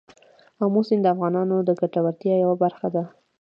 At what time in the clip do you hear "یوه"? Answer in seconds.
2.43-2.55